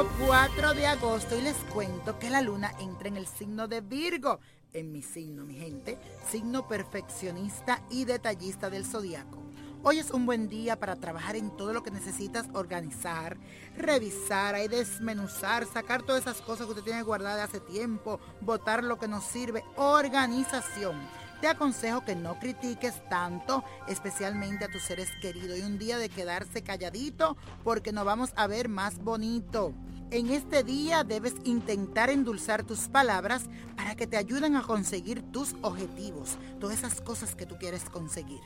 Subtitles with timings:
[0.00, 3.82] domingo 4 de agosto y les cuento que la luna entra en el signo de
[3.82, 4.40] Virgo,
[4.72, 5.98] en mi signo, mi gente,
[6.30, 9.42] signo perfeccionista y detallista del zodiaco.
[9.82, 13.36] Hoy es un buen día para trabajar en todo lo que necesitas organizar,
[13.76, 18.98] revisar y desmenuzar, sacar todas esas cosas que usted tiene guardadas hace tiempo, botar lo
[18.98, 20.96] que nos sirve, organización.
[21.40, 26.10] Te aconsejo que no critiques tanto, especialmente a tus seres queridos, y un día de
[26.10, 29.72] quedarse calladito porque nos vamos a ver más bonito.
[30.10, 35.54] En este día debes intentar endulzar tus palabras para que te ayuden a conseguir tus
[35.62, 38.40] objetivos, todas esas cosas que tú quieres conseguir.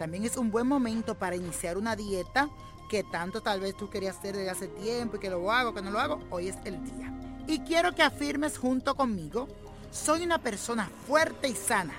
[0.00, 2.48] También es un buen momento para iniciar una dieta
[2.90, 5.82] que tanto tal vez tú querías hacer desde hace tiempo y que lo hago, que
[5.82, 6.18] no lo hago.
[6.30, 7.12] Hoy es el día.
[7.46, 9.46] Y quiero que afirmes junto conmigo,
[9.92, 11.94] soy una persona fuerte y sana.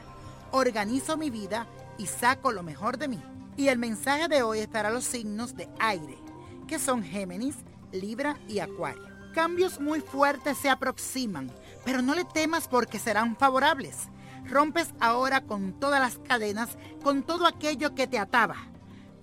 [0.55, 1.65] Organizo mi vida
[1.97, 3.19] y saco lo mejor de mí.
[3.57, 6.15] Y el mensaje de hoy es para los signos de aire,
[6.67, 7.55] que son Géminis,
[7.91, 9.01] Libra y Acuario.
[9.33, 11.51] Cambios muy fuertes se aproximan,
[11.83, 14.09] pero no le temas porque serán favorables.
[14.45, 18.57] Rompes ahora con todas las cadenas, con todo aquello que te ataba.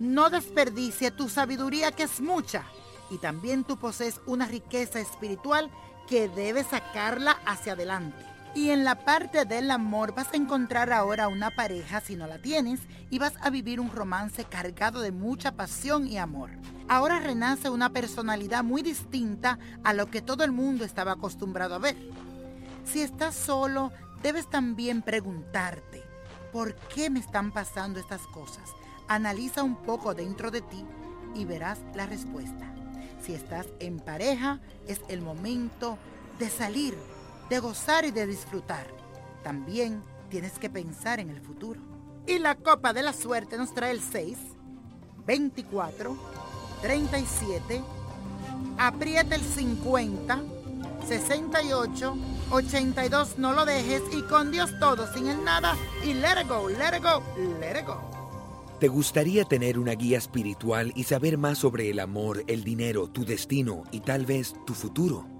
[0.01, 2.65] No desperdicie tu sabiduría que es mucha
[3.09, 5.71] y también tú posees una riqueza espiritual
[6.09, 8.31] que debes sacarla hacia adelante.
[8.53, 12.39] Y en la parte del amor vas a encontrar ahora una pareja si no la
[12.39, 16.51] tienes y vas a vivir un romance cargado de mucha pasión y amor.
[16.89, 21.79] Ahora renace una personalidad muy distinta a lo que todo el mundo estaba acostumbrado a
[21.79, 21.97] ver.
[22.85, 26.03] Si estás solo, debes también preguntarte,
[26.53, 28.69] ¿por qué me están pasando estas cosas?
[29.07, 30.85] Analiza un poco dentro de ti
[31.37, 32.75] y verás la respuesta.
[33.23, 35.99] Si estás en pareja, es el momento
[36.41, 36.97] de salir,
[37.51, 38.87] de gozar y de disfrutar.
[39.43, 41.81] También tienes que pensar en el futuro.
[42.27, 44.39] Y la copa de la suerte nos trae el 6,
[45.27, 46.17] 24,
[46.81, 47.83] 37,
[48.79, 50.43] aprieta el 50,
[51.07, 52.17] 68,
[52.53, 56.69] 82, no lo dejes y con Dios todo, sin el nada y let it go,
[56.69, 57.23] let it go,
[57.59, 57.99] let it go.
[58.79, 63.25] ¿Te gustaría tener una guía espiritual y saber más sobre el amor, el dinero, tu
[63.25, 65.40] destino y tal vez tu futuro?